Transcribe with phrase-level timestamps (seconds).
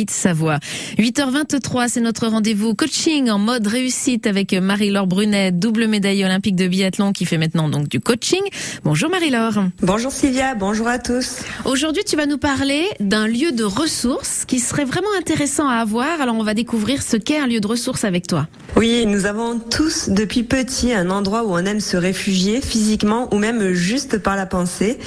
[0.00, 0.58] Haït-Savoie.
[0.98, 6.66] 8h23, c'est notre rendez-vous coaching en mode réussite avec Marie-Laure Brunet, double médaille olympique de
[6.66, 8.40] biathlon qui fait maintenant donc du coaching.
[8.82, 9.64] Bonjour Marie-Laure.
[9.82, 11.40] Bonjour Sylvia, bonjour à tous.
[11.66, 16.22] Aujourd'hui, tu vas nous parler d'un lieu de ressources qui serait vraiment intéressant à avoir.
[16.22, 18.48] Alors, on va découvrir ce qu'est un lieu de ressources avec toi.
[18.76, 23.38] Oui, nous avons tous depuis petit un endroit où on aime se réfugier physiquement ou
[23.38, 24.98] même juste par la pensée.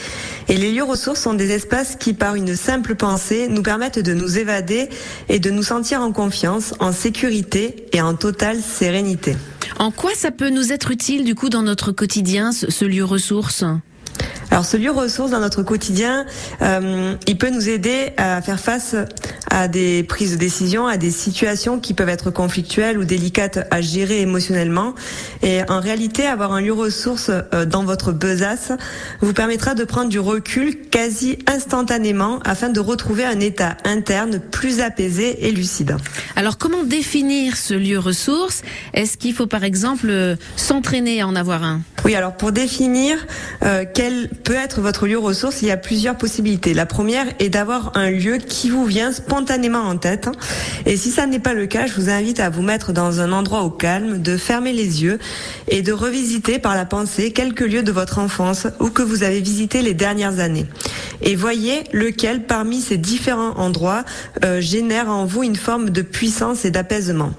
[0.50, 4.14] Et les lieux ressources sont des espaces qui, par une simple pensée, nous permettent de
[4.14, 4.83] nous évader
[5.30, 9.36] et de nous sentir en confiance, en sécurité et en totale sérénité.
[9.80, 13.04] En quoi ça peut nous être utile du coup dans notre quotidien, ce, ce lieu
[13.04, 13.64] ressource?
[14.52, 16.26] Alors ce lieu ressource dans notre quotidien,
[16.62, 18.96] euh, il peut nous aider à faire face
[19.54, 23.82] à des prises de décision, à des situations qui peuvent être conflictuelles ou délicates à
[23.82, 24.96] gérer émotionnellement.
[25.44, 28.72] Et en réalité, avoir un lieu ressource euh, dans votre besace
[29.22, 34.82] vous permettra de prendre du recul quasi instantanément afin de retrouver un état interne plus
[34.82, 35.98] apaisé et lucide.
[36.36, 38.64] Alors comment définir ce lieu ressource?
[38.96, 41.82] Est-ce qu'il faut par exemple euh, s'entraîner à en avoir un?
[42.06, 43.18] Oui, alors pour définir
[43.64, 46.74] euh, quel peut être votre lieu ressource, il y a plusieurs possibilités.
[46.74, 50.30] La première est d'avoir un lieu qui vous vient spontanément en tête.
[50.86, 53.32] Et si ça n'est pas le cas, je vous invite à vous mettre dans un
[53.32, 55.20] endroit au calme, de fermer les yeux
[55.68, 59.42] et de revisiter par la pensée quelques lieux de votre enfance ou que vous avez
[59.42, 60.66] visité les dernières années.
[61.22, 64.04] Et voyez lequel parmi ces différents endroits
[64.44, 67.32] euh, génère en vous une forme de puissance et d'apaisement.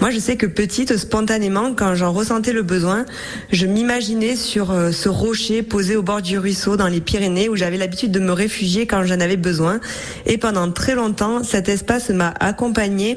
[0.00, 3.06] Moi, je sais que petite, spontanément, quand j'en ressentais le besoin,
[3.52, 7.56] je m'imaginais sur euh, ce rocher posé au bord du ruisseau dans les Pyrénées où
[7.56, 9.80] j'avais l'habitude de me réfugier quand j'en avais besoin.
[10.26, 13.16] Et pendant très longtemps, cet espace m'a accompagné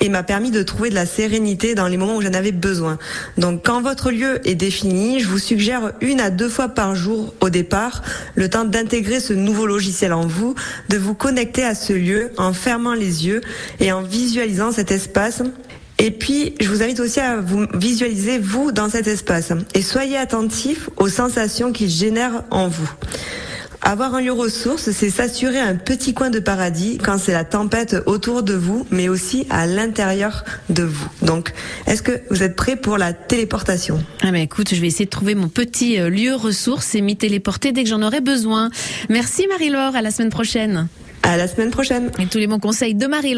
[0.00, 2.98] et m'a permis de trouver de la sérénité dans les moments où j'en avais besoin.
[3.38, 7.34] Donc quand votre lieu est défini, je vous suggère une à deux fois par jour
[7.40, 8.02] au départ,
[8.34, 10.54] le temps d'intégrer ce nouveau logiciel en vous,
[10.88, 13.40] de vous connecter à ce lieu en fermant les yeux
[13.80, 15.42] et en visualisant cet espace
[16.02, 20.16] et puis, je vous invite aussi à vous visualiser vous dans cet espace et soyez
[20.16, 22.90] attentif aux sensations qu'il génère en vous.
[23.82, 27.96] Avoir un lieu ressource, c'est s'assurer un petit coin de paradis quand c'est la tempête
[28.04, 31.08] autour de vous, mais aussi à l'intérieur de vous.
[31.22, 31.52] Donc,
[31.86, 34.02] est-ce que vous êtes prêts pour la téléportation?
[34.22, 37.16] Ah ben écoute, je vais essayer de trouver mon petit euh, lieu ressource et m'y
[37.16, 38.70] téléporter dès que j'en aurai besoin.
[39.08, 40.88] Merci Marie-Laure, à la semaine prochaine.
[41.22, 42.10] À la semaine prochaine.
[42.18, 43.28] Et tous les bons conseils de Marie-Laure.